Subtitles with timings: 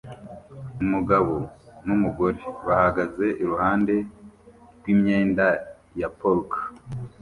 [0.83, 1.35] Umugabo
[1.85, 3.95] numugore bahagaze iruhande
[4.79, 5.45] rwimyenda
[5.99, 6.59] ya polka